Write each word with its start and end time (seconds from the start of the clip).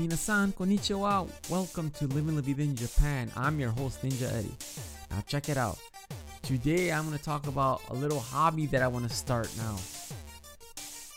Minasan, 0.00 0.54
konnichiwa. 0.54 1.28
Welcome 1.50 1.90
to 1.90 2.06
Living 2.06 2.34
La 2.34 2.40
Vida 2.40 2.62
in 2.62 2.74
Japan. 2.74 3.30
I'm 3.36 3.60
your 3.60 3.68
host, 3.68 4.00
Ninja 4.00 4.32
Eddie. 4.32 4.56
Now, 5.10 5.22
check 5.26 5.50
it 5.50 5.58
out. 5.58 5.78
Today, 6.40 6.90
I'm 6.90 7.04
going 7.04 7.18
to 7.18 7.22
talk 7.22 7.46
about 7.46 7.82
a 7.90 7.94
little 7.94 8.18
hobby 8.18 8.64
that 8.68 8.80
I 8.80 8.88
want 8.88 9.06
to 9.06 9.14
start 9.14 9.50
now. 9.58 9.76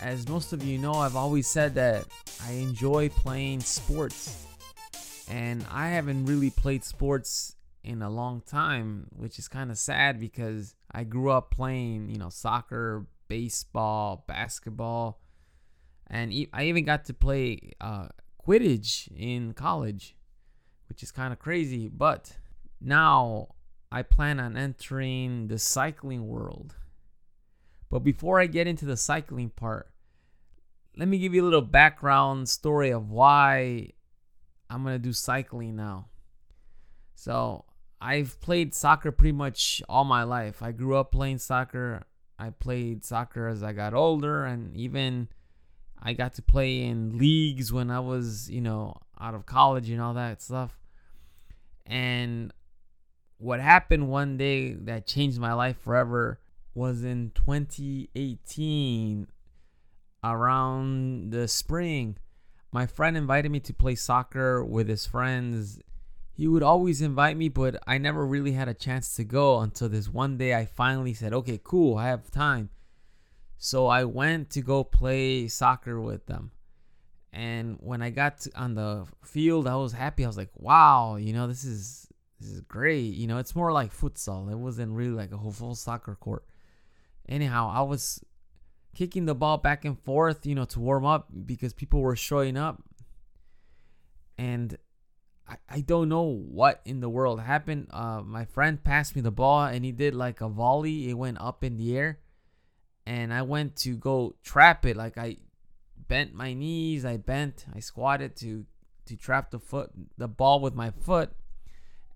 As 0.01 0.27
most 0.27 0.51
of 0.51 0.65
you 0.65 0.77
know, 0.77 0.95
I've 0.95 1.15
always 1.15 1.47
said 1.47 1.75
that 1.75 2.03
I 2.45 2.51
enjoy 2.55 3.07
playing 3.07 3.61
sports. 3.61 4.45
And 5.29 5.65
I 5.71 5.87
haven't 5.87 6.25
really 6.25 6.49
played 6.49 6.83
sports 6.83 7.55
in 7.85 8.01
a 8.01 8.09
long 8.09 8.41
time, 8.41 9.07
which 9.15 9.39
is 9.39 9.47
kind 9.47 9.71
of 9.71 9.77
sad 9.77 10.19
because 10.19 10.75
I 10.91 11.05
grew 11.05 11.31
up 11.31 11.51
playing, 11.51 12.09
you 12.09 12.17
know, 12.17 12.27
soccer, 12.27 13.07
baseball, 13.29 14.25
basketball, 14.27 15.21
and 16.07 16.33
I 16.51 16.65
even 16.65 16.83
got 16.83 17.05
to 17.05 17.13
play 17.13 17.71
uh, 17.79 18.09
Quidditch 18.45 19.07
in 19.15 19.53
college, 19.53 20.15
which 20.89 21.03
is 21.03 21.11
kind 21.11 21.31
of 21.31 21.39
crazy. 21.39 21.87
But 21.87 22.37
now 22.81 23.55
I 23.91 24.01
plan 24.01 24.39
on 24.39 24.57
entering 24.57 25.47
the 25.47 25.59
cycling 25.59 26.27
world. 26.27 26.75
But 27.89 27.99
before 27.99 28.39
I 28.39 28.47
get 28.47 28.67
into 28.67 28.85
the 28.85 28.97
cycling 28.97 29.49
part, 29.49 29.89
let 30.97 31.07
me 31.07 31.19
give 31.19 31.33
you 31.33 31.43
a 31.43 31.45
little 31.45 31.61
background 31.61 32.49
story 32.49 32.91
of 32.91 33.09
why 33.09 33.89
I'm 34.69 34.83
going 34.83 34.95
to 34.95 34.99
do 34.99 35.13
cycling 35.13 35.75
now. 35.75 36.07
So, 37.15 37.65
I've 38.01 38.41
played 38.41 38.75
soccer 38.75 39.11
pretty 39.11 39.31
much 39.31 39.81
all 39.87 40.03
my 40.03 40.23
life. 40.23 40.61
I 40.61 40.71
grew 40.73 40.97
up 40.97 41.11
playing 41.11 41.37
soccer. 41.37 42.03
I 42.37 42.49
played 42.49 43.05
soccer 43.05 43.47
as 43.47 43.63
I 43.63 43.71
got 43.71 43.93
older, 43.93 44.43
and 44.43 44.75
even 44.75 45.29
I 46.05 46.11
got 46.11 46.33
to 46.33 46.41
play 46.41 46.81
in 46.81 47.17
leagues 47.17 47.71
when 47.71 47.89
I 47.89 48.01
was, 48.01 48.49
you 48.49 48.59
know, 48.59 48.97
out 49.19 49.35
of 49.35 49.45
college 49.45 49.89
and 49.89 50.01
all 50.01 50.13
that 50.15 50.41
stuff. 50.41 50.77
And 51.85 52.51
what 53.37 53.61
happened 53.61 54.09
one 54.09 54.35
day 54.35 54.73
that 54.73 55.07
changed 55.07 55.39
my 55.39 55.53
life 55.53 55.77
forever 55.79 56.39
was 56.75 57.05
in 57.05 57.31
2018 57.35 59.27
around 60.25 61.31
the 61.31 61.47
spring. 61.47 62.17
My 62.71 62.85
friend 62.85 63.15
invited 63.15 63.51
me 63.51 63.61
to 63.61 63.73
play 63.73 63.95
soccer 63.95 64.63
with 64.63 64.89
his 64.89 65.05
friends. 65.05 65.79
He 66.33 66.47
would 66.47 66.63
always 66.63 67.01
invite 67.01 67.37
me, 67.37 67.47
but 67.47 67.81
I 67.87 67.97
never 67.97 68.25
really 68.25 68.53
had 68.53 68.67
a 68.67 68.73
chance 68.73 69.15
to 69.15 69.23
go 69.23 69.59
until 69.59 69.87
this 69.87 70.09
one 70.09 70.37
day 70.37 70.53
I 70.53 70.65
finally 70.65 71.13
said, 71.13 71.33
okay, 71.33 71.61
cool, 71.63 71.97
I 71.97 72.07
have 72.07 72.29
time. 72.29 72.69
So 73.57 73.87
I 73.87 74.03
went 74.03 74.49
to 74.51 74.61
go 74.61 74.83
play 74.83 75.47
soccer 75.47 75.99
with 76.01 76.25
them. 76.25 76.51
And 77.31 77.77
when 77.79 78.01
I 78.01 78.11
got 78.11 78.39
to, 78.39 78.51
on 78.55 78.75
the 78.75 79.07
field, 79.23 79.67
I 79.67 79.75
was 79.75 79.91
happy. 79.91 80.23
I 80.23 80.27
was 80.27 80.37
like, 80.37 80.51
wow, 80.55 81.15
you 81.15 81.33
know, 81.33 81.47
this 81.47 81.63
is 81.63 82.07
this 82.39 82.51
is 82.51 82.61
great. 82.61 83.15
You 83.15 83.27
know, 83.27 83.37
it's 83.37 83.55
more 83.55 83.71
like 83.71 83.91
futsal. 83.91 84.51
It 84.51 84.57
wasn't 84.57 84.91
really 84.91 85.11
like 85.11 85.31
a 85.31 85.37
whole 85.37 85.51
full 85.51 85.75
soccer 85.75 86.15
court. 86.15 86.45
Anyhow, 87.27 87.71
I 87.73 87.81
was 87.81 88.23
kicking 88.93 89.25
the 89.25 89.33
ball 89.33 89.57
back 89.57 89.85
and 89.85 89.99
forth, 89.99 90.45
you 90.45 90.55
know, 90.55 90.65
to 90.65 90.79
warm 90.79 91.05
up 91.05 91.27
because 91.45 91.73
people 91.73 92.01
were 92.01 92.15
showing 92.15 92.57
up. 92.57 92.83
And 94.37 94.77
I, 95.47 95.55
I 95.69 95.81
don't 95.81 96.09
know 96.09 96.23
what 96.23 96.81
in 96.85 96.99
the 96.99 97.09
world 97.09 97.39
happened. 97.39 97.87
Uh, 97.91 98.21
my 98.23 98.45
friend 98.45 98.83
passed 98.83 99.15
me 99.15 99.21
the 99.21 99.31
ball 99.31 99.65
and 99.65 99.83
he 99.83 99.91
did 99.91 100.13
like 100.13 100.41
a 100.41 100.49
volley. 100.49 101.09
It 101.09 101.13
went 101.13 101.39
up 101.39 101.63
in 101.63 101.77
the 101.77 101.97
air. 101.97 102.19
And 103.05 103.33
I 103.33 103.41
went 103.41 103.75
to 103.77 103.95
go 103.95 104.35
trap 104.43 104.85
it. 104.85 104.95
Like 104.95 105.17
I 105.17 105.37
bent 106.07 106.33
my 106.33 106.53
knees, 106.53 107.05
I 107.05 107.17
bent, 107.17 107.65
I 107.75 107.79
squatted 107.79 108.35
to 108.37 108.65
to 109.05 109.17
trap 109.17 109.51
the 109.51 109.59
foot 109.59 109.91
the 110.17 110.27
ball 110.27 110.59
with 110.59 110.75
my 110.75 110.91
foot. 110.91 111.31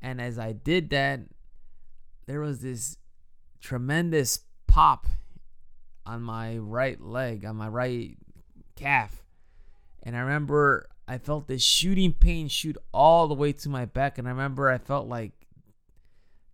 And 0.02 0.22
as 0.22 0.40
I 0.40 0.53
did 0.53 0.90
that, 0.92 1.22
there 2.25 2.40
was 2.40 2.62
this 2.62 2.98
tremendous 3.59 4.42
pop 4.68 5.08
on 6.06 6.22
my 6.22 6.58
right 6.58 7.02
leg, 7.02 7.44
on 7.44 7.56
my 7.56 7.68
right 7.68 8.18
calf. 8.75 9.24
And 10.04 10.16
I 10.16 10.19
remember 10.19 10.88
I 11.08 11.18
felt 11.18 11.48
this 11.48 11.64
shooting 11.64 12.14
pain 12.14 12.48
shoot 12.48 12.78
all 12.94 13.28
the 13.28 13.34
way 13.34 13.54
to 13.54 13.69
my 13.69 13.86
back. 13.86 14.18
And 14.18 14.28
I 14.28 14.31
remember 14.31 14.69
I 14.69 14.78
felt 14.78 15.08
like 15.08 15.37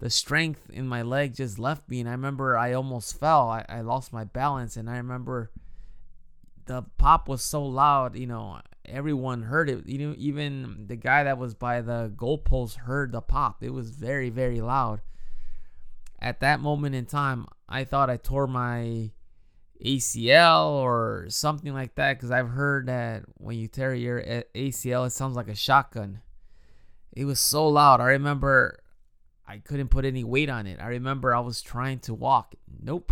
the 0.03 0.09
strength 0.09 0.69
in 0.69 0.85
my 0.85 1.01
leg 1.01 1.33
just 1.33 1.57
left 1.57 1.87
me. 1.89 2.01
And 2.01 2.09
I 2.09 2.11
remember 2.11 2.57
I 2.57 2.73
almost 2.73 3.17
fell. 3.17 3.49
I, 3.49 3.63
I 3.69 3.79
lost 3.79 4.11
my 4.11 4.25
balance. 4.25 4.75
And 4.75 4.89
I 4.89 4.97
remember 4.97 5.49
the 6.65 6.83
pop 6.97 7.29
was 7.29 7.41
so 7.41 7.63
loud, 7.63 8.17
you 8.17 8.27
know, 8.27 8.59
everyone 8.83 9.43
heard 9.43 9.69
it. 9.69 9.87
You 9.87 9.99
know, 9.99 10.15
even 10.17 10.87
the 10.87 10.97
guy 10.97 11.23
that 11.23 11.37
was 11.37 11.53
by 11.53 11.79
the 11.79 12.11
goalpost 12.17 12.79
heard 12.79 13.13
the 13.13 13.21
pop. 13.21 13.63
It 13.63 13.69
was 13.69 13.91
very, 13.91 14.29
very 14.29 14.59
loud. 14.59 14.99
At 16.19 16.41
that 16.41 16.59
moment 16.59 16.95
in 16.95 17.05
time, 17.05 17.45
I 17.69 17.85
thought 17.85 18.09
I 18.09 18.17
tore 18.17 18.47
my 18.47 19.11
ACL 19.85 20.71
or 20.71 21.27
something 21.29 21.73
like 21.73 21.95
that 21.95 22.17
because 22.17 22.29
I've 22.29 22.49
heard 22.49 22.87
that 22.87 23.23
when 23.35 23.57
you 23.57 23.69
tear 23.69 23.93
your 23.93 24.21
ACL, 24.21 25.07
it 25.07 25.11
sounds 25.11 25.37
like 25.37 25.47
a 25.47 25.55
shotgun. 25.55 26.19
It 27.13 27.23
was 27.23 27.39
so 27.39 27.65
loud. 27.69 28.01
I 28.01 28.07
remember 28.07 28.82
I 29.47 29.57
couldn't 29.57 29.89
put 29.89 30.05
any 30.05 30.23
weight 30.23 30.49
on 30.49 30.67
it. 30.67 30.79
I 30.81 30.87
remember 30.87 31.35
I 31.35 31.39
was 31.39 31.61
trying 31.61 31.99
to 31.99 32.13
walk. 32.13 32.55
Nope, 32.81 33.11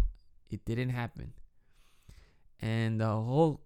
it 0.50 0.64
didn't 0.66 0.90
happen. 0.90 1.34
And 2.59 3.02
the 3.02 3.08
whole 3.08 3.62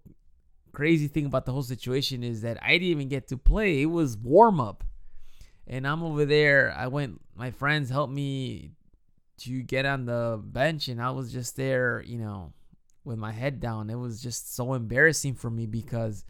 crazy 0.72 1.08
thing 1.08 1.26
about 1.26 1.46
the 1.46 1.52
whole 1.52 1.62
situation 1.62 2.22
is 2.22 2.42
that 2.42 2.62
I 2.62 2.72
didn't 2.72 2.88
even 2.88 3.08
get 3.08 3.28
to 3.28 3.36
play. 3.36 3.82
It 3.82 3.86
was 3.86 4.16
warm 4.16 4.60
up. 4.60 4.84
And 5.66 5.86
I'm 5.86 6.02
over 6.02 6.24
there. 6.24 6.74
I 6.76 6.86
went, 6.86 7.20
my 7.34 7.50
friends 7.50 7.90
helped 7.90 8.12
me 8.12 8.72
to 9.38 9.62
get 9.62 9.84
on 9.84 10.06
the 10.06 10.40
bench, 10.42 10.88
and 10.88 11.02
I 11.02 11.10
was 11.10 11.32
just 11.32 11.56
there, 11.56 12.02
you 12.06 12.18
know, 12.18 12.52
with 13.04 13.18
my 13.18 13.32
head 13.32 13.60
down. 13.60 13.90
It 13.90 13.96
was 13.96 14.22
just 14.22 14.54
so 14.54 14.74
embarrassing 14.74 15.34
for 15.34 15.50
me 15.50 15.66
because, 15.66 16.24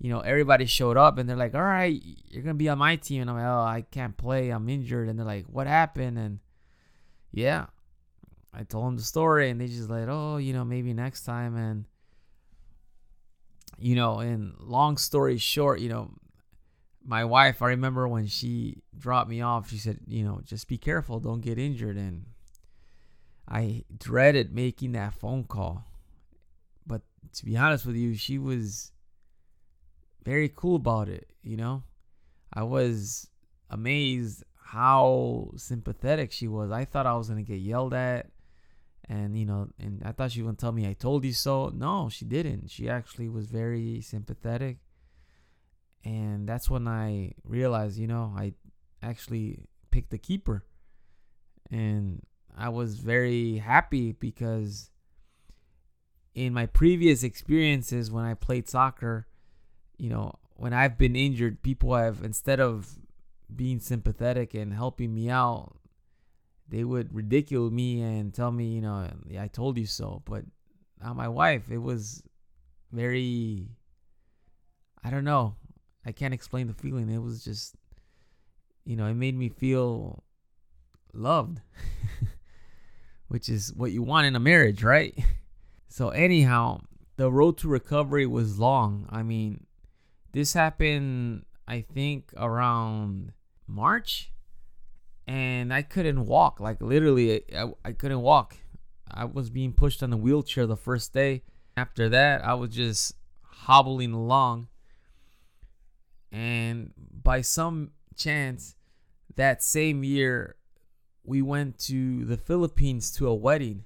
you 0.00 0.08
know, 0.08 0.20
everybody 0.20 0.64
showed 0.64 0.96
up 0.96 1.18
and 1.18 1.28
they're 1.28 1.36
like, 1.36 1.54
all 1.54 1.62
right, 1.62 2.02
you're 2.30 2.42
going 2.42 2.54
to 2.54 2.58
be 2.58 2.70
on 2.70 2.78
my 2.78 2.96
team. 2.96 3.20
And 3.20 3.30
I'm 3.30 3.36
like, 3.36 3.44
oh, 3.44 3.60
I 3.60 3.82
can't 3.82 4.16
play. 4.16 4.48
I'm 4.48 4.68
injured. 4.70 5.08
And 5.08 5.18
they're 5.18 5.26
like, 5.26 5.44
what 5.46 5.66
happened? 5.66 6.18
And 6.18 6.38
yeah, 7.32 7.66
I 8.54 8.62
told 8.62 8.86
them 8.86 8.96
the 8.96 9.02
story 9.02 9.50
and 9.50 9.60
they 9.60 9.66
just 9.66 9.90
like, 9.90 10.08
oh, 10.08 10.38
you 10.38 10.54
know, 10.54 10.64
maybe 10.64 10.94
next 10.94 11.24
time. 11.24 11.54
And, 11.54 11.84
you 13.78 13.94
know, 13.94 14.20
and 14.20 14.54
long 14.58 14.96
story 14.96 15.36
short, 15.36 15.80
you 15.80 15.90
know, 15.90 16.12
my 17.04 17.26
wife, 17.26 17.60
I 17.60 17.68
remember 17.68 18.08
when 18.08 18.26
she 18.26 18.78
dropped 18.98 19.28
me 19.28 19.42
off, 19.42 19.68
she 19.68 19.76
said, 19.76 19.98
you 20.06 20.24
know, 20.24 20.40
just 20.44 20.66
be 20.66 20.78
careful, 20.78 21.20
don't 21.20 21.42
get 21.42 21.58
injured. 21.58 21.98
And 21.98 22.24
I 23.46 23.84
dreaded 23.98 24.54
making 24.54 24.92
that 24.92 25.12
phone 25.12 25.44
call 25.44 25.84
But 26.86 27.02
to 27.34 27.44
be 27.44 27.58
honest 27.58 27.84
with 27.84 27.96
you, 27.96 28.14
she 28.14 28.38
was 28.38 28.92
very 30.24 30.50
cool 30.54 30.76
about 30.76 31.08
it, 31.08 31.30
you 31.42 31.56
know? 31.56 31.82
I 32.52 32.62
was 32.62 33.28
amazed 33.68 34.44
how 34.62 35.52
sympathetic 35.56 36.32
she 36.32 36.48
was. 36.48 36.70
I 36.70 36.84
thought 36.84 37.06
I 37.06 37.16
was 37.16 37.28
going 37.28 37.44
to 37.44 37.52
get 37.52 37.60
yelled 37.60 37.94
at 37.94 38.30
and 39.10 39.36
you 39.36 39.44
know, 39.44 39.68
and 39.80 40.00
I 40.04 40.12
thought 40.12 40.30
she 40.30 40.40
would 40.40 40.56
tell 40.56 40.70
me 40.70 40.86
I 40.86 40.92
told 40.92 41.24
you 41.24 41.32
so. 41.32 41.72
No, 41.74 42.08
she 42.08 42.24
didn't. 42.24 42.70
She 42.70 42.88
actually 42.88 43.28
was 43.28 43.46
very 43.46 44.00
sympathetic. 44.02 44.78
And 46.04 46.48
that's 46.48 46.70
when 46.70 46.86
I 46.86 47.32
realized, 47.44 47.98
you 47.98 48.06
know, 48.06 48.32
I 48.36 48.54
actually 49.02 49.64
picked 49.90 50.10
the 50.10 50.18
keeper. 50.18 50.64
And 51.72 52.22
I 52.56 52.68
was 52.68 53.00
very 53.00 53.58
happy 53.58 54.12
because 54.12 54.90
in 56.32 56.54
my 56.54 56.66
previous 56.66 57.24
experiences 57.24 58.12
when 58.12 58.24
I 58.24 58.34
played 58.34 58.68
soccer, 58.68 59.26
you 60.00 60.08
know, 60.08 60.32
when 60.56 60.72
I've 60.72 60.96
been 60.96 61.14
injured, 61.14 61.62
people 61.62 61.94
have 61.94 62.22
instead 62.24 62.58
of 62.58 62.88
being 63.54 63.80
sympathetic 63.80 64.54
and 64.54 64.72
helping 64.72 65.14
me 65.14 65.28
out, 65.28 65.76
they 66.68 66.84
would 66.84 67.14
ridicule 67.14 67.70
me 67.70 68.00
and 68.00 68.32
tell 68.32 68.50
me, 68.50 68.66
you 68.66 68.80
know, 68.80 69.08
I 69.38 69.48
told 69.48 69.76
you 69.76 69.86
so. 69.86 70.22
But 70.24 70.44
my 71.14 71.28
wife. 71.28 71.70
It 71.70 71.78
was 71.78 72.22
very 72.92 73.68
I 75.02 75.10
don't 75.10 75.24
know. 75.24 75.54
I 76.04 76.12
can't 76.12 76.34
explain 76.34 76.66
the 76.66 76.74
feeling. 76.74 77.10
It 77.10 77.22
was 77.22 77.44
just 77.44 77.74
you 78.84 78.96
know, 78.96 79.06
it 79.06 79.14
made 79.14 79.36
me 79.36 79.50
feel 79.50 80.24
loved. 81.12 81.60
Which 83.28 83.48
is 83.48 83.72
what 83.74 83.92
you 83.92 84.02
want 84.02 84.26
in 84.26 84.34
a 84.34 84.40
marriage, 84.40 84.82
right? 84.82 85.14
So 85.92 86.10
anyhow, 86.10 86.82
the 87.16 87.32
road 87.32 87.58
to 87.58 87.68
recovery 87.68 88.24
was 88.24 88.60
long. 88.60 89.08
I 89.10 89.24
mean, 89.24 89.66
this 90.32 90.52
happened 90.52 91.44
I 91.66 91.82
think 91.82 92.32
around 92.36 93.32
March 93.66 94.32
and 95.26 95.72
I 95.72 95.82
couldn't 95.82 96.26
walk. 96.26 96.58
Like 96.58 96.82
literally 96.82 97.42
I, 97.56 97.66
I 97.84 97.92
couldn't 97.92 98.22
walk. 98.22 98.56
I 99.08 99.24
was 99.24 99.50
being 99.50 99.72
pushed 99.72 100.02
on 100.02 100.12
a 100.12 100.16
wheelchair 100.16 100.66
the 100.66 100.76
first 100.76 101.12
day. 101.12 101.42
After 101.76 102.08
that, 102.08 102.44
I 102.44 102.54
was 102.54 102.70
just 102.70 103.14
hobbling 103.42 104.12
along. 104.12 104.68
And 106.32 106.92
by 106.96 107.40
some 107.40 107.90
chance, 108.16 108.74
that 109.36 109.62
same 109.62 110.04
year, 110.04 110.56
we 111.24 111.42
went 111.42 111.78
to 111.78 112.24
the 112.24 112.36
Philippines 112.36 113.10
to 113.12 113.28
a 113.28 113.34
wedding. 113.34 113.84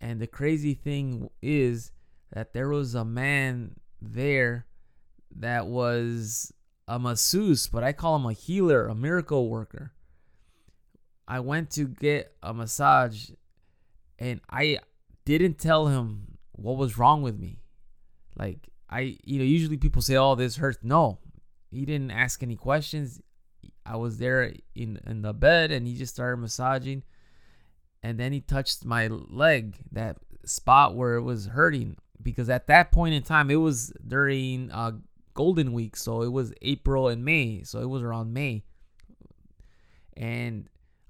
And 0.00 0.20
the 0.20 0.26
crazy 0.26 0.74
thing 0.74 1.30
is 1.42 1.92
that 2.32 2.52
there 2.52 2.68
was 2.68 2.94
a 2.94 3.04
man 3.04 3.76
there 4.00 4.66
that 5.40 5.66
was 5.66 6.52
a 6.86 6.98
masseuse, 6.98 7.66
but 7.66 7.82
I 7.82 7.92
call 7.92 8.16
him 8.16 8.26
a 8.26 8.32
healer, 8.32 8.86
a 8.86 8.94
miracle 8.94 9.48
worker. 9.48 9.92
I 11.26 11.40
went 11.40 11.70
to 11.72 11.86
get 11.86 12.34
a 12.42 12.52
massage 12.52 13.30
and 14.18 14.40
I 14.50 14.78
didn't 15.24 15.58
tell 15.58 15.86
him 15.86 16.38
what 16.52 16.76
was 16.76 16.98
wrong 16.98 17.22
with 17.22 17.38
me. 17.38 17.60
Like 18.36 18.68
I 18.88 19.16
you 19.24 19.38
know, 19.38 19.44
usually 19.44 19.76
people 19.76 20.02
say, 20.02 20.16
Oh, 20.16 20.34
this 20.34 20.56
hurts. 20.56 20.78
No. 20.82 21.18
He 21.70 21.84
didn't 21.84 22.10
ask 22.10 22.42
any 22.42 22.56
questions. 22.56 23.20
I 23.86 23.96
was 23.96 24.18
there 24.18 24.52
in, 24.74 25.00
in 25.06 25.22
the 25.22 25.32
bed 25.32 25.70
and 25.70 25.86
he 25.86 25.94
just 25.94 26.14
started 26.14 26.38
massaging. 26.38 27.04
And 28.02 28.18
then 28.18 28.32
he 28.32 28.40
touched 28.40 28.84
my 28.84 29.06
leg, 29.06 29.76
that 29.92 30.16
spot 30.44 30.96
where 30.96 31.14
it 31.14 31.22
was 31.22 31.46
hurting. 31.46 31.96
Because 32.20 32.50
at 32.50 32.66
that 32.66 32.92
point 32.92 33.14
in 33.14 33.22
time, 33.22 33.50
it 33.50 33.56
was 33.56 33.92
during 34.06 34.70
uh, 34.72 34.92
Golden 35.40 35.72
Week. 35.72 35.96
So 35.96 36.20
it 36.20 36.28
was 36.28 36.52
April 36.60 37.08
and 37.08 37.24
May. 37.24 37.62
So 37.62 37.80
it 37.80 37.88
was 37.88 38.02
around 38.02 38.34
May. 38.34 38.62
And 40.14 40.68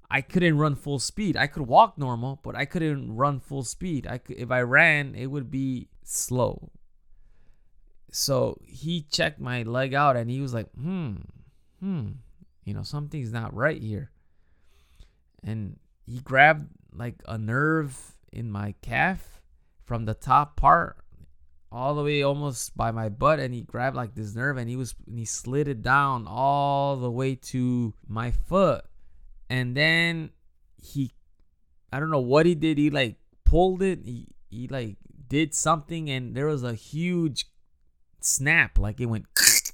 I 0.09 0.21
couldn't 0.21 0.57
run 0.57 0.75
full 0.75 0.99
speed. 0.99 1.35
I 1.35 1.47
could 1.47 1.67
walk 1.67 1.97
normal, 1.97 2.39
but 2.41 2.55
I 2.55 2.63
couldn't 2.63 3.13
run 3.13 3.41
full 3.41 3.65
speed. 3.65 4.07
I 4.07 4.19
could, 4.19 4.37
if 4.37 4.49
I 4.49 4.61
ran, 4.61 5.15
it 5.15 5.25
would 5.25 5.51
be 5.51 5.89
slow. 6.05 6.71
So 8.13 8.57
he 8.65 9.01
checked 9.01 9.41
my 9.41 9.63
leg 9.63 9.93
out 9.93 10.15
and 10.15 10.29
he 10.29 10.39
was 10.39 10.53
like, 10.53 10.71
"Hmm, 10.75 11.15
hmm, 11.81 12.11
you 12.63 12.73
know, 12.73 12.83
something's 12.83 13.33
not 13.33 13.53
right 13.53 13.81
here." 13.81 14.11
And 15.43 15.77
he 16.05 16.19
grabbed 16.19 16.69
like 16.93 17.21
a 17.27 17.37
nerve 17.37 18.15
in 18.31 18.49
my 18.49 18.75
calf 18.81 19.41
from 19.83 20.05
the 20.05 20.13
top 20.13 20.55
part 20.55 21.00
all 21.71 21.95
the 21.95 22.03
way 22.03 22.21
almost 22.21 22.75
by 22.75 22.91
my 22.91 23.07
butt 23.07 23.39
and 23.39 23.53
he 23.53 23.61
grabbed 23.61 23.95
like 23.95 24.13
this 24.13 24.35
nerve 24.35 24.57
and 24.57 24.69
he 24.69 24.75
was 24.75 24.93
and 25.07 25.17
he 25.17 25.25
slid 25.25 25.67
it 25.67 25.81
down 25.81 26.27
all 26.27 26.97
the 26.97 27.09
way 27.09 27.35
to 27.35 27.93
my 28.07 28.31
foot. 28.31 28.83
And 29.49 29.75
then 29.75 30.31
he 30.81 31.13
i 31.93 31.99
don't 31.99 32.11
know 32.11 32.19
what 32.19 32.45
he 32.45 32.55
did. 32.55 32.77
He 32.77 32.89
like 32.89 33.15
pulled 33.45 33.81
it. 33.81 33.99
He, 34.03 34.27
he 34.49 34.67
like 34.67 34.97
did 35.29 35.53
something 35.53 36.09
and 36.09 36.35
there 36.35 36.47
was 36.47 36.63
a 36.63 36.73
huge 36.73 37.45
snap. 38.19 38.77
Like 38.77 38.99
it 38.99 39.05
went 39.05 39.27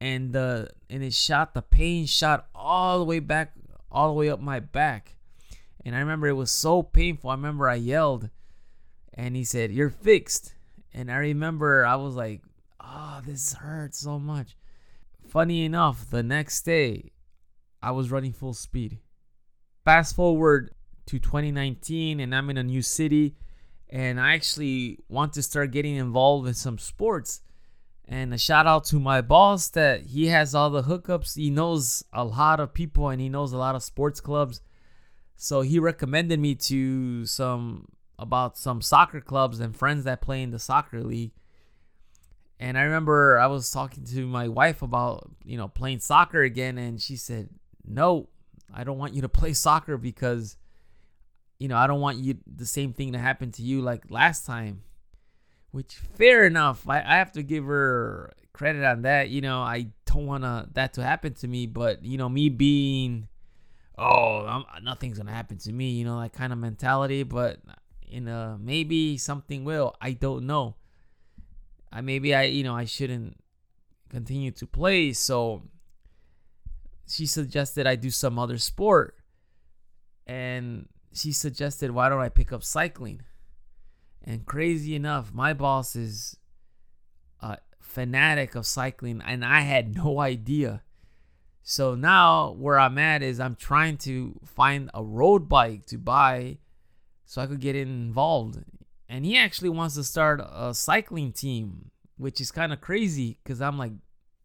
and 0.00 0.32
the 0.32 0.70
and 0.88 1.02
it 1.02 1.12
shot 1.12 1.54
the 1.54 1.62
pain 1.62 2.06
shot 2.06 2.46
all 2.54 2.98
the 2.98 3.04
way 3.04 3.18
back 3.18 3.52
all 3.90 4.08
the 4.08 4.14
way 4.14 4.30
up 4.30 4.40
my 4.40 4.60
back. 4.60 5.16
And 5.84 5.96
i 5.96 5.98
remember 5.98 6.28
it 6.28 6.34
was 6.34 6.52
so 6.52 6.84
painful. 6.84 7.30
I 7.30 7.34
remember 7.34 7.68
i 7.68 7.74
yelled 7.74 8.30
and 9.12 9.34
he 9.34 9.42
said 9.42 9.72
you're 9.72 9.90
fixed 9.90 10.54
and 10.92 11.10
I 11.10 11.16
remember 11.16 11.84
I 11.84 11.96
was 11.96 12.14
like, 12.14 12.42
oh, 12.80 13.20
this 13.24 13.52
hurts 13.54 13.98
so 13.98 14.18
much. 14.18 14.56
Funny 15.28 15.64
enough, 15.64 16.10
the 16.10 16.22
next 16.22 16.62
day, 16.62 17.12
I 17.82 17.92
was 17.92 18.10
running 18.10 18.32
full 18.32 18.54
speed. 18.54 18.98
Fast 19.84 20.16
forward 20.16 20.74
to 21.06 21.18
2019, 21.18 22.20
and 22.20 22.34
I'm 22.34 22.50
in 22.50 22.58
a 22.58 22.62
new 22.62 22.82
city, 22.82 23.36
and 23.88 24.20
I 24.20 24.34
actually 24.34 24.98
want 25.08 25.32
to 25.34 25.42
start 25.42 25.70
getting 25.70 25.96
involved 25.96 26.46
in 26.48 26.54
some 26.54 26.78
sports. 26.78 27.40
And 28.06 28.34
a 28.34 28.38
shout 28.38 28.66
out 28.66 28.84
to 28.86 28.98
my 28.98 29.20
boss 29.20 29.68
that 29.70 30.02
he 30.02 30.26
has 30.26 30.52
all 30.54 30.70
the 30.70 30.82
hookups. 30.82 31.36
He 31.36 31.48
knows 31.48 32.02
a 32.12 32.24
lot 32.24 32.58
of 32.58 32.74
people 32.74 33.08
and 33.08 33.20
he 33.20 33.28
knows 33.28 33.52
a 33.52 33.56
lot 33.56 33.76
of 33.76 33.84
sports 33.84 34.20
clubs. 34.20 34.60
So 35.36 35.60
he 35.60 35.78
recommended 35.78 36.40
me 36.40 36.56
to 36.56 37.24
some 37.24 37.86
about 38.20 38.58
some 38.58 38.82
soccer 38.82 39.20
clubs 39.20 39.60
and 39.60 39.74
friends 39.74 40.04
that 40.04 40.20
play 40.20 40.42
in 40.42 40.50
the 40.50 40.58
soccer 40.58 41.02
league. 41.02 41.32
And 42.60 42.76
I 42.76 42.82
remember 42.82 43.38
I 43.38 43.46
was 43.46 43.70
talking 43.70 44.04
to 44.04 44.26
my 44.26 44.46
wife 44.46 44.82
about, 44.82 45.30
you 45.42 45.56
know, 45.56 45.68
playing 45.68 46.00
soccer 46.00 46.42
again 46.42 46.76
and 46.76 47.00
she 47.00 47.16
said, 47.16 47.48
"No, 47.84 48.28
I 48.72 48.84
don't 48.84 48.98
want 48.98 49.14
you 49.14 49.22
to 49.22 49.28
play 49.40 49.54
soccer 49.54 49.96
because 49.96 50.56
you 51.58 51.68
know, 51.68 51.76
I 51.76 51.86
don't 51.86 52.00
want 52.00 52.18
you 52.18 52.38
the 52.46 52.64
same 52.66 52.92
thing 52.94 53.12
to 53.12 53.18
happen 53.18 53.50
to 53.52 53.62
you 53.62 53.80
like 53.80 54.10
last 54.10 54.44
time." 54.44 54.82
Which 55.72 55.94
fair 55.94 56.46
enough. 56.46 56.88
I, 56.88 56.98
I 56.98 57.16
have 57.18 57.32
to 57.32 57.42
give 57.42 57.64
her 57.64 58.32
credit 58.52 58.84
on 58.84 59.02
that. 59.02 59.30
You 59.30 59.40
know, 59.40 59.62
I 59.62 59.86
don't 60.04 60.26
want 60.26 60.44
to 60.44 60.68
that 60.72 60.94
to 60.94 61.02
happen 61.02 61.34
to 61.34 61.48
me, 61.48 61.66
but 61.66 62.04
you 62.04 62.18
know, 62.18 62.28
me 62.28 62.50
being 62.50 63.28
oh, 63.96 64.46
I'm, 64.46 64.64
nothing's 64.82 65.18
gonna 65.18 65.32
happen 65.32 65.58
to 65.58 65.72
me, 65.72 65.90
you 65.90 66.04
know, 66.04 66.20
that 66.20 66.32
kind 66.32 66.52
of 66.52 66.58
mentality. 66.58 67.22
But 67.22 67.60
in 68.10 68.28
a 68.28 68.58
maybe 68.60 69.16
something 69.16 69.64
will. 69.64 69.94
I 70.00 70.12
don't 70.12 70.46
know. 70.46 70.76
I 71.92 72.00
maybe 72.00 72.34
I 72.34 72.44
you 72.44 72.64
know 72.64 72.74
I 72.74 72.84
shouldn't 72.84 73.36
continue 74.08 74.50
to 74.52 74.66
play. 74.66 75.12
So 75.12 75.62
she 77.06 77.26
suggested 77.26 77.86
I 77.86 77.96
do 77.96 78.10
some 78.10 78.38
other 78.38 78.58
sport, 78.58 79.16
and 80.26 80.88
she 81.12 81.32
suggested 81.32 81.90
why 81.90 82.08
don't 82.08 82.20
I 82.20 82.28
pick 82.28 82.52
up 82.52 82.62
cycling? 82.62 83.22
And 84.22 84.44
crazy 84.44 84.94
enough, 84.94 85.32
my 85.32 85.54
boss 85.54 85.96
is 85.96 86.36
a 87.40 87.58
fanatic 87.80 88.54
of 88.54 88.66
cycling, 88.66 89.22
and 89.24 89.44
I 89.44 89.60
had 89.60 89.94
no 90.04 90.20
idea. 90.20 90.82
So 91.62 91.94
now 91.94 92.52
where 92.52 92.78
I'm 92.78 92.98
at 92.98 93.22
is 93.22 93.38
I'm 93.38 93.54
trying 93.54 93.96
to 93.98 94.40
find 94.44 94.90
a 94.92 95.04
road 95.04 95.48
bike 95.48 95.86
to 95.86 95.98
buy 95.98 96.58
so 97.30 97.40
I 97.40 97.46
could 97.46 97.60
get 97.60 97.76
involved. 97.76 98.58
And 99.08 99.24
he 99.24 99.38
actually 99.38 99.68
wants 99.68 99.94
to 99.94 100.02
start 100.02 100.40
a 100.40 100.74
cycling 100.74 101.30
team, 101.30 101.92
which 102.16 102.40
is 102.40 102.50
kind 102.50 102.72
of 102.72 102.80
crazy 102.80 103.38
because 103.40 103.62
I'm 103.62 103.78
like, 103.78 103.92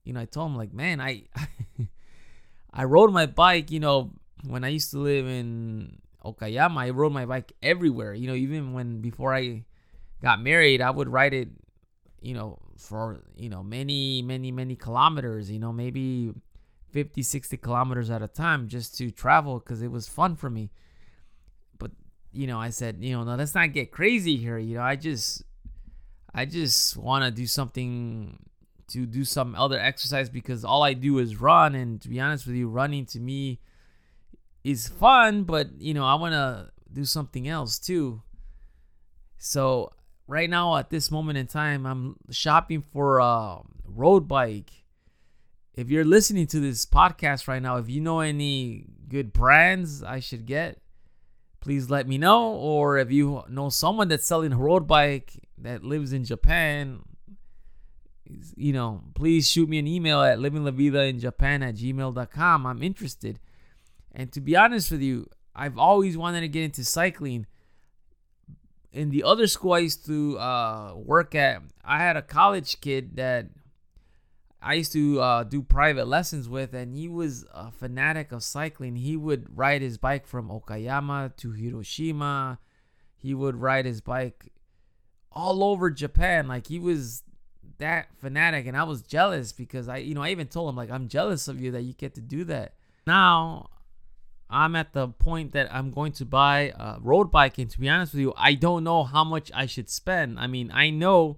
you 0.04 0.14
know, 0.14 0.20
I 0.20 0.26
told 0.26 0.52
him 0.52 0.56
like, 0.56 0.72
man, 0.72 1.02
I 1.02 1.24
I 2.72 2.84
rode 2.84 3.12
my 3.12 3.26
bike, 3.26 3.72
you 3.72 3.80
know, 3.80 4.12
when 4.46 4.64
I 4.64 4.68
used 4.68 4.92
to 4.92 5.00
live 5.00 5.26
in 5.26 5.98
Okayama, 6.24 6.78
I 6.78 6.90
rode 6.92 7.12
my 7.12 7.26
bike 7.26 7.54
everywhere. 7.64 8.14
You 8.14 8.28
know, 8.28 8.36
even 8.36 8.74
when 8.74 9.02
before 9.02 9.34
I 9.34 9.64
got 10.22 10.40
married, 10.40 10.80
I 10.80 10.92
would 10.92 11.10
ride 11.10 11.34
it, 11.34 11.50
you 12.22 12.36
know, 12.36 12.60
for, 12.78 13.24
you 13.36 13.50
know, 13.50 13.64
many, 13.64 14.22
many, 14.22 14.52
many 14.52 14.76
kilometers, 14.76 15.50
you 15.50 15.58
know, 15.58 15.74
maybe 15.74 16.34
50, 16.92 17.24
60 17.24 17.58
kilometers 17.58 18.12
at 18.12 18.22
a 18.22 18.28
time 18.28 18.68
just 18.68 18.96
to 19.00 19.10
travel 19.10 19.58
because 19.58 19.82
it 19.82 19.90
was 19.90 20.08
fun 20.08 20.36
for 20.36 20.52
me 20.52 20.70
you 22.36 22.48
know, 22.48 22.60
I 22.60 22.70
said, 22.70 22.98
you 23.00 23.14
know, 23.14 23.24
no, 23.24 23.36
let's 23.36 23.56
not 23.56 23.72
get 23.72 23.92
crazy 23.92 24.36
here. 24.36 24.58
You 24.58 24.76
know, 24.76 24.82
I 24.82 24.96
just, 24.96 25.44
I 26.34 26.46
just 26.46 26.98
want 26.98 27.24
to 27.24 27.32
do 27.32 27.48
something 27.48 28.38
to 28.90 29.06
do 29.06 29.24
some 29.24 29.56
other 29.56 29.80
exercise 29.80 30.30
because 30.30 30.66
all 30.66 30.84
I 30.84 30.94
do 30.94 31.18
is 31.20 31.40
run. 31.40 31.76
And 31.76 32.02
to 32.02 32.10
be 32.10 32.20
honest 32.20 32.46
with 32.46 32.56
you, 32.56 32.68
running 32.68 33.06
to 33.08 33.20
me 33.20 33.60
is 34.64 34.88
fun, 34.88 35.44
but 35.44 35.70
you 35.80 35.94
know, 35.94 36.06
I 36.06 36.16
want 36.16 36.34
to 36.34 36.72
do 36.92 37.06
something 37.06 37.48
else 37.48 37.80
too. 37.80 38.22
So 39.38 39.92
right 40.28 40.50
now, 40.50 40.76
at 40.78 40.90
this 40.90 41.12
moment 41.12 41.38
in 41.38 41.48
time, 41.48 41.86
I'm 41.86 42.18
shopping 42.32 42.82
for 42.82 43.20
a 43.20 43.60
road 43.86 44.28
bike. 44.28 44.72
If 45.74 45.90
you're 45.90 46.06
listening 46.06 46.48
to 46.48 46.60
this 46.60 46.86
podcast 46.86 47.48
right 47.48 47.62
now, 47.62 47.78
if 47.78 47.90
you 47.90 48.02
know 48.02 48.20
any 48.22 48.86
good 49.08 49.34
brands 49.34 50.04
I 50.04 50.20
should 50.20 50.46
get, 50.46 50.80
please 51.66 51.90
let 51.90 52.08
me 52.08 52.20
know. 52.20 52.52
Or 52.52 53.00
if 53.00 53.12
you 53.12 53.42
know 53.50 53.70
someone 53.70 54.08
that's 54.08 54.26
selling 54.26 54.54
a 54.54 54.58
road 54.58 54.86
bike 54.86 55.34
that 55.58 55.84
lives 55.84 56.14
in 56.14 56.24
Japan, 56.24 57.02
you 58.56 58.72
know, 58.72 59.02
please 59.16 59.50
shoot 59.50 59.68
me 59.68 59.80
an 59.80 59.88
email 59.88 60.22
at 60.22 60.38
livinglavidainjapan 60.38 61.68
at 61.68 61.76
gmail.com. 61.76 62.68
I'm 62.68 62.84
interested. 62.84 63.40
And 64.12 64.32
to 64.34 64.42
be 64.42 64.56
honest 64.56 64.92
with 64.92 65.02
you, 65.02 65.28
I've 65.56 65.80
always 65.80 66.16
wanted 66.16 66.42
to 66.42 66.48
get 66.48 66.64
into 66.64 66.86
cycling. 66.86 67.48
In 68.94 69.10
the 69.10 69.24
other 69.24 69.48
school 69.48 69.74
I 69.74 69.80
used 69.80 70.06
to 70.06 70.38
uh, 70.38 70.94
work 70.96 71.34
at, 71.34 71.64
I 71.84 71.98
had 71.98 72.16
a 72.16 72.22
college 72.22 72.80
kid 72.80 73.16
that 73.16 73.48
I 74.66 74.74
used 74.74 74.94
to 74.94 75.22
uh, 75.22 75.44
do 75.44 75.62
private 75.62 76.08
lessons 76.08 76.50
with, 76.50 76.74
and 76.74 76.96
he 76.96 77.08
was 77.08 77.46
a 77.54 77.70
fanatic 77.70 78.32
of 78.32 78.44
cycling. 78.44 78.96
He 78.96 79.16
would 79.16 79.56
ride 79.56 79.84
his 79.84 80.00
bike 80.00 80.26
from 80.26 80.50
Okayama 80.50 81.36
to 81.38 81.52
Hiroshima. 81.52 82.58
He 83.16 83.36
would 83.36 83.58
ride 83.58 83.86
his 83.86 84.02
bike 84.02 84.52
all 85.32 85.64
over 85.64 85.92
Japan. 85.92 86.48
Like 86.48 86.66
he 86.66 86.80
was 86.80 87.22
that 87.78 88.08
fanatic, 88.18 88.66
and 88.66 88.76
I 88.76 88.86
was 88.86 89.04
jealous 89.04 89.52
because 89.52 89.88
I, 89.88 89.98
you 89.98 90.16
know, 90.16 90.24
I 90.24 90.30
even 90.30 90.48
told 90.48 90.70
him 90.70 90.76
like, 90.76 90.90
I'm 90.90 91.10
jealous 91.10 91.48
of 91.48 91.62
you 91.62 91.70
that 91.74 91.84
you 91.84 91.94
get 91.94 92.16
to 92.16 92.22
do 92.22 92.44
that. 92.46 92.74
Now, 93.06 93.70
I'm 94.50 94.76
at 94.76 94.94
the 94.94 95.10
point 95.10 95.52
that 95.52 95.72
I'm 95.72 95.92
going 95.92 96.14
to 96.14 96.26
buy 96.26 96.74
a 96.76 96.98
road 97.02 97.32
bike, 97.32 97.60
and 97.60 97.70
to 97.70 97.80
be 97.80 97.88
honest 97.88 98.14
with 98.14 98.22
you, 98.22 98.34
I 98.36 98.56
don't 98.56 98.84
know 98.84 99.04
how 99.04 99.24
much 99.24 99.52
I 99.54 99.68
should 99.68 99.92
spend. 99.92 100.40
I 100.40 100.48
mean, 100.48 100.72
I 100.74 100.90
know 100.90 101.38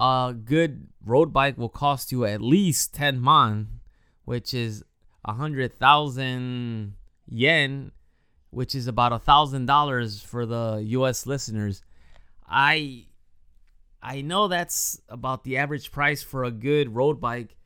a 0.00 0.34
good 0.34 0.88
road 1.04 1.32
bike 1.32 1.58
will 1.58 1.68
cost 1.68 2.10
you 2.10 2.24
at 2.24 2.40
least 2.40 2.94
10 2.94 3.22
man, 3.22 3.80
which 4.24 4.54
is 4.54 4.82
a 5.24 5.34
hundred 5.34 5.74
thousand 5.74 6.94
yen, 7.28 7.92
which 8.48 8.74
is 8.74 8.86
about 8.86 9.12
a 9.12 9.18
thousand 9.18 9.66
dollars 9.66 10.22
for 10.22 10.46
the 10.46 10.82
U.S. 10.86 11.26
listeners. 11.26 11.82
I 12.48 13.04
I 14.02 14.22
know 14.22 14.48
that's 14.48 15.00
about 15.10 15.44
the 15.44 15.58
average 15.58 15.92
price 15.92 16.22
for 16.22 16.44
a 16.44 16.50
good 16.50 16.94
road 16.94 17.20
bike, 17.20 17.56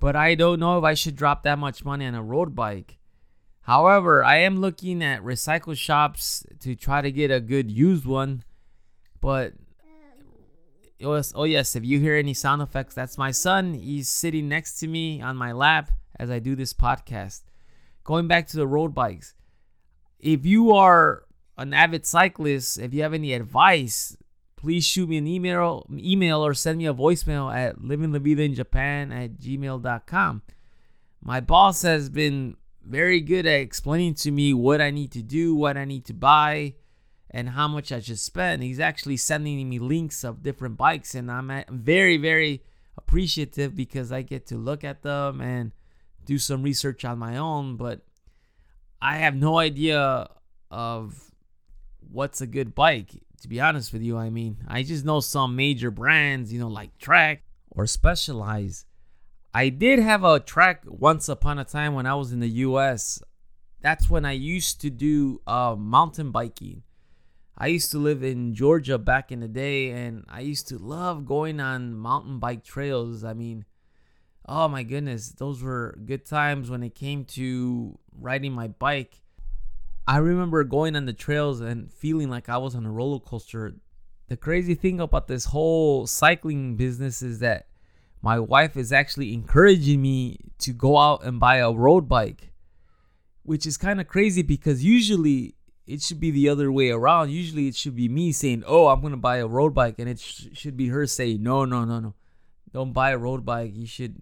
but 0.00 0.16
I 0.16 0.34
don't 0.34 0.58
know 0.58 0.76
if 0.76 0.84
I 0.84 0.94
should 0.94 1.14
drop 1.14 1.44
that 1.44 1.60
much 1.60 1.84
money 1.84 2.04
on 2.04 2.16
a 2.16 2.22
road 2.22 2.56
bike. 2.56 2.98
However, 3.62 4.24
I 4.24 4.38
am 4.38 4.60
looking 4.60 5.04
at 5.04 5.22
recycle 5.22 5.76
shops 5.76 6.44
to 6.58 6.74
try 6.74 7.02
to 7.02 7.12
get 7.12 7.30
a 7.30 7.40
good 7.40 7.70
used 7.70 8.04
one, 8.04 8.42
but 9.20 9.52
Oh, 11.02 11.20
oh 11.34 11.44
yes, 11.44 11.76
if 11.76 11.84
you 11.84 11.98
hear 11.98 12.14
any 12.14 12.34
sound 12.34 12.62
effects, 12.62 12.94
that's 12.94 13.16
my 13.16 13.30
son. 13.30 13.74
He's 13.74 14.08
sitting 14.08 14.48
next 14.48 14.78
to 14.80 14.86
me 14.86 15.20
on 15.22 15.36
my 15.36 15.52
lap 15.52 15.90
as 16.18 16.30
I 16.30 16.38
do 16.38 16.54
this 16.54 16.74
podcast. 16.74 17.42
Going 18.04 18.28
back 18.28 18.46
to 18.48 18.56
the 18.56 18.66
road 18.66 18.94
bikes, 18.94 19.34
if 20.18 20.44
you 20.44 20.72
are 20.72 21.24
an 21.56 21.72
avid 21.72 22.06
cyclist, 22.06 22.78
if 22.78 22.92
you 22.92 23.02
have 23.02 23.14
any 23.14 23.32
advice, 23.32 24.16
please 24.56 24.84
shoot 24.84 25.08
me 25.08 25.16
an 25.16 25.26
email, 25.26 25.86
email 25.92 26.44
or 26.44 26.52
send 26.54 26.78
me 26.78 26.86
a 26.86 26.94
voicemail 26.94 27.54
at 27.54 27.78
livinglavidainjapan 27.78 29.24
at 29.24 29.38
gmail.com. 29.38 30.42
My 31.22 31.40
boss 31.40 31.82
has 31.82 32.08
been 32.08 32.56
very 32.84 33.20
good 33.20 33.46
at 33.46 33.60
explaining 33.60 34.14
to 34.14 34.30
me 34.30 34.52
what 34.52 34.80
I 34.80 34.90
need 34.90 35.12
to 35.12 35.22
do, 35.22 35.54
what 35.54 35.76
I 35.76 35.84
need 35.84 36.04
to 36.06 36.14
buy, 36.14 36.74
and 37.30 37.50
how 37.50 37.68
much 37.68 37.92
I 37.92 38.00
should 38.00 38.18
spend. 38.18 38.62
He's 38.62 38.80
actually 38.80 39.16
sending 39.16 39.68
me 39.68 39.78
links 39.78 40.24
of 40.24 40.42
different 40.42 40.76
bikes, 40.76 41.14
and 41.14 41.30
I'm 41.30 41.64
very, 41.70 42.16
very 42.16 42.62
appreciative 42.96 43.74
because 43.74 44.10
I 44.10 44.22
get 44.22 44.46
to 44.48 44.56
look 44.56 44.82
at 44.84 45.02
them 45.02 45.40
and 45.40 45.72
do 46.24 46.38
some 46.38 46.62
research 46.62 47.04
on 47.04 47.18
my 47.18 47.36
own. 47.36 47.76
But 47.76 48.00
I 49.00 49.18
have 49.18 49.36
no 49.36 49.58
idea 49.58 50.28
of 50.70 51.30
what's 52.10 52.40
a 52.40 52.46
good 52.46 52.74
bike. 52.74 53.22
To 53.42 53.48
be 53.48 53.60
honest 53.60 53.92
with 53.92 54.02
you, 54.02 54.18
I 54.18 54.28
mean, 54.28 54.58
I 54.68 54.82
just 54.82 55.04
know 55.04 55.20
some 55.20 55.56
major 55.56 55.90
brands, 55.90 56.52
you 56.52 56.60
know, 56.60 56.68
like 56.68 56.98
Trek 56.98 57.42
or 57.70 57.86
Specialized. 57.86 58.84
I 59.54 59.68
did 59.70 59.98
have 59.98 60.24
a 60.24 60.40
Trek 60.40 60.82
once 60.86 61.28
upon 61.28 61.58
a 61.58 61.64
time 61.64 61.94
when 61.94 62.06
I 62.06 62.14
was 62.14 62.32
in 62.32 62.40
the 62.40 62.48
US. 62.48 63.22
That's 63.80 64.10
when 64.10 64.24
I 64.24 64.32
used 64.32 64.80
to 64.82 64.90
do 64.90 65.40
uh, 65.46 65.74
mountain 65.78 66.30
biking. 66.32 66.82
I 67.62 67.66
used 67.66 67.90
to 67.90 67.98
live 67.98 68.22
in 68.22 68.54
Georgia 68.54 68.96
back 68.96 69.30
in 69.30 69.40
the 69.40 69.48
day, 69.48 69.90
and 69.90 70.24
I 70.30 70.40
used 70.40 70.66
to 70.68 70.78
love 70.78 71.26
going 71.26 71.60
on 71.60 71.94
mountain 71.94 72.38
bike 72.38 72.64
trails. 72.64 73.22
I 73.22 73.34
mean, 73.34 73.66
oh 74.48 74.66
my 74.66 74.82
goodness, 74.82 75.32
those 75.32 75.62
were 75.62 75.98
good 76.06 76.24
times 76.24 76.70
when 76.70 76.82
it 76.82 76.94
came 76.94 77.26
to 77.26 77.98
riding 78.18 78.52
my 78.52 78.68
bike. 78.68 79.20
I 80.08 80.16
remember 80.16 80.64
going 80.64 80.96
on 80.96 81.04
the 81.04 81.12
trails 81.12 81.60
and 81.60 81.92
feeling 81.92 82.30
like 82.30 82.48
I 82.48 82.56
was 82.56 82.74
on 82.74 82.86
a 82.86 82.90
roller 82.90 83.20
coaster. 83.20 83.74
The 84.28 84.38
crazy 84.38 84.74
thing 84.74 84.98
about 84.98 85.28
this 85.28 85.44
whole 85.44 86.06
cycling 86.06 86.76
business 86.76 87.20
is 87.20 87.40
that 87.40 87.66
my 88.22 88.38
wife 88.38 88.74
is 88.74 88.90
actually 88.90 89.34
encouraging 89.34 90.00
me 90.00 90.38
to 90.60 90.72
go 90.72 90.96
out 90.96 91.24
and 91.24 91.38
buy 91.38 91.56
a 91.56 91.70
road 91.70 92.08
bike, 92.08 92.54
which 93.42 93.66
is 93.66 93.76
kind 93.76 94.00
of 94.00 94.08
crazy 94.08 94.40
because 94.40 94.82
usually 94.82 95.56
it 95.86 96.02
should 96.02 96.20
be 96.20 96.30
the 96.30 96.48
other 96.48 96.70
way 96.70 96.90
around. 96.90 97.30
Usually 97.30 97.68
it 97.68 97.74
should 97.74 97.96
be 97.96 98.08
me 98.08 98.32
saying, 98.32 98.64
"Oh, 98.66 98.88
I'm 98.88 99.00
going 99.00 99.12
to 99.12 99.16
buy 99.16 99.38
a 99.38 99.46
road 99.46 99.74
bike," 99.74 99.98
and 99.98 100.08
it 100.08 100.20
sh- 100.20 100.48
should 100.52 100.76
be 100.76 100.88
her 100.88 101.06
saying, 101.06 101.42
"No, 101.42 101.64
no, 101.64 101.84
no, 101.84 102.00
no. 102.00 102.14
Don't 102.72 102.92
buy 102.92 103.10
a 103.10 103.18
road 103.18 103.44
bike. 103.44 103.72
You 103.74 103.86
should 103.86 104.16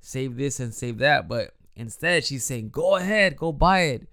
save 0.00 0.36
this 0.36 0.60
and 0.60 0.72
save 0.74 0.98
that." 0.98 1.28
But 1.28 1.54
instead, 1.76 2.24
she's 2.24 2.44
saying, 2.44 2.70
"Go 2.70 2.96
ahead, 2.96 3.36
go 3.36 3.52
buy 3.52 3.80
it." 3.80 4.08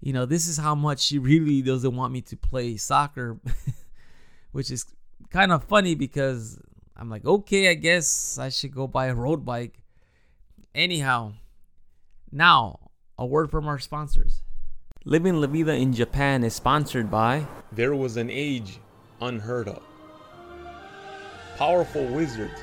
You 0.00 0.12
know, 0.12 0.26
this 0.26 0.48
is 0.48 0.56
how 0.56 0.74
much 0.74 1.00
she 1.00 1.18
really 1.18 1.62
doesn't 1.62 1.94
want 1.96 2.12
me 2.12 2.22
to 2.22 2.36
play 2.36 2.76
soccer, 2.76 3.38
which 4.52 4.70
is 4.70 4.86
kind 5.30 5.52
of 5.52 5.64
funny 5.64 5.94
because 5.94 6.58
I'm 6.96 7.08
like, 7.08 7.24
okay, 7.24 7.70
I 7.70 7.74
guess 7.74 8.38
I 8.38 8.50
should 8.50 8.74
go 8.74 8.86
buy 8.86 9.06
a 9.06 9.14
road 9.14 9.44
bike. 9.44 9.82
Anyhow, 10.74 11.32
now 12.30 12.90
a 13.18 13.24
word 13.24 13.50
from 13.50 13.66
our 13.66 13.78
sponsors. 13.78 14.42
Living 15.06 15.40
La 15.40 15.46
Vida 15.46 15.72
in 15.72 15.94
Japan 15.94 16.44
is 16.44 16.52
sponsored 16.52 17.10
by. 17.10 17.46
There 17.72 17.94
was 17.94 18.18
an 18.18 18.28
age 18.28 18.80
unheard 19.22 19.66
of. 19.66 19.82
Powerful 21.56 22.04
wizards, 22.08 22.60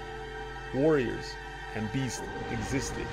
warriors, 0.75 1.25
and 1.73 1.91
beasts 1.91 2.21
existed. 2.51 3.07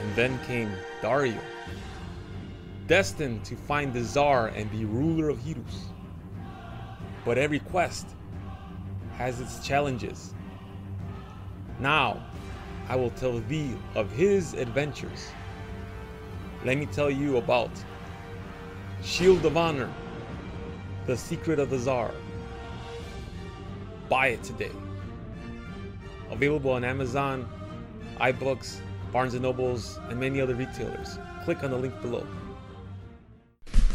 And 0.00 0.14
then 0.14 0.38
came 0.44 0.70
Dario, 1.02 1.40
destined 2.86 3.44
to 3.46 3.56
find 3.56 3.92
the 3.92 4.04
Tsar 4.04 4.52
and 4.54 4.70
be 4.70 4.84
ruler 4.84 5.28
of 5.28 5.38
Hirus. 5.38 5.86
But 7.24 7.38
every 7.38 7.58
quest 7.58 8.06
has 9.16 9.40
its 9.40 9.66
challenges. 9.66 10.32
Now, 11.80 12.24
I 12.88 12.94
will 12.94 13.10
tell 13.10 13.40
thee 13.40 13.74
of 13.96 14.12
his 14.12 14.54
adventures. 14.54 15.32
Let 16.66 16.78
me 16.78 16.86
tell 16.86 17.08
you 17.08 17.36
about 17.36 17.70
Shield 19.00 19.46
of 19.46 19.56
Honor, 19.56 19.88
The 21.06 21.16
Secret 21.16 21.60
of 21.60 21.70
the 21.70 21.78
Tsar. 21.78 22.10
Buy 24.08 24.30
it 24.30 24.42
today. 24.42 24.72
Available 26.28 26.72
on 26.72 26.82
Amazon, 26.82 27.48
iBooks, 28.16 28.80
Barnes 29.12 29.34
& 29.34 29.40
Nobles, 29.40 30.00
and 30.08 30.18
many 30.18 30.40
other 30.40 30.56
retailers. 30.56 31.20
Click 31.44 31.62
on 31.62 31.70
the 31.70 31.76
link 31.76 32.02
below. 32.02 32.26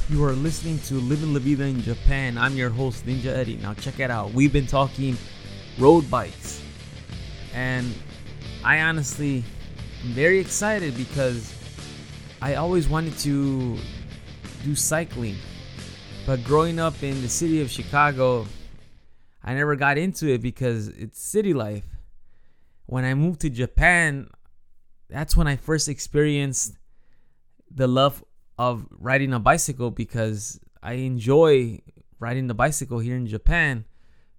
You 0.08 0.24
are 0.24 0.32
listening 0.32 0.80
to 0.86 0.94
Living 0.94 1.34
La 1.34 1.40
Vida 1.42 1.66
in 1.66 1.82
Japan. 1.82 2.38
I'm 2.38 2.56
your 2.56 2.70
host, 2.70 3.06
Ninja 3.06 3.36
Eddie. 3.36 3.58
Now, 3.58 3.74
check 3.74 4.00
it 4.00 4.10
out. 4.10 4.32
We've 4.32 4.54
been 4.54 4.66
talking 4.66 5.18
road 5.78 6.10
bikes. 6.10 6.64
And 7.54 7.94
I 8.64 8.80
honestly 8.80 9.44
am 10.06 10.14
very 10.14 10.40
excited 10.40 10.96
because 10.96 11.54
I 12.44 12.56
always 12.56 12.90
wanted 12.90 13.16
to 13.20 13.78
do 14.64 14.76
cycling. 14.76 15.36
But 16.26 16.44
growing 16.44 16.80
up 16.80 17.04
in 17.04 17.22
the 17.22 17.30
city 17.30 17.62
of 17.62 17.70
Chicago, 17.70 18.48
I 19.44 19.54
never 19.54 19.76
got 19.76 20.00
into 20.00 20.28
it 20.28 20.42
because 20.42 20.88
it's 20.88 21.22
city 21.22 21.54
life. 21.54 21.86
When 22.88 23.06
I 23.06 23.14
moved 23.14 23.42
to 23.42 23.50
Japan, 23.52 24.28
that's 25.08 25.38
when 25.38 25.48
I 25.48 25.56
first 25.56 25.88
experienced 25.88 26.78
the 27.70 27.88
love 27.88 28.24
of 28.58 28.88
riding 28.90 29.34
a 29.34 29.40
bicycle 29.40 29.92
because 29.92 30.60
I 30.82 30.94
enjoy 30.94 31.82
riding 32.20 32.48
the 32.48 32.56
bicycle 32.56 32.98
here 32.98 33.16
in 33.16 33.28
Japan, 33.28 33.86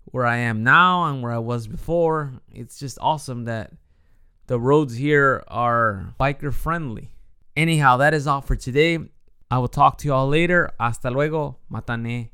where 0.06 0.26
I 0.26 0.38
am 0.38 0.64
now 0.64 1.04
and 1.04 1.23
where 1.23 1.32
I 1.32 1.38
was 1.38 1.68
before. 1.68 2.32
It's 2.52 2.80
just 2.80 2.99
awesome 3.00 3.44
that 3.44 3.73
the 4.49 4.59
roads 4.59 4.97
here 4.97 5.44
are 5.47 6.14
biker 6.18 6.52
friendly. 6.52 7.11
Anyhow, 7.56 7.99
that 7.99 8.14
is 8.14 8.26
all 8.26 8.40
for 8.40 8.56
today. 8.56 8.99
I 9.50 9.59
will 9.59 9.68
talk 9.68 9.99
to 9.99 10.06
you 10.06 10.14
all 10.14 10.28
later. 10.28 10.71
Hasta 10.80 11.11
luego. 11.11 11.59
Matane. 11.71 12.32